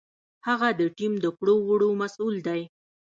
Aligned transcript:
هغه 0.47 0.69
د 0.79 0.81
ټیم 0.97 1.13
د 1.23 1.25
کړو 1.37 1.55
وړو 1.67 1.89
مسؤل 2.01 2.35
دی. 2.47 2.61